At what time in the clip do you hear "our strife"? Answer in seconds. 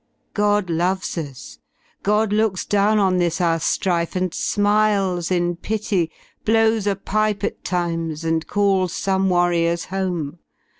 3.39-4.15